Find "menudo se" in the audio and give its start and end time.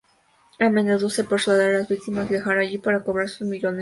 0.77-1.23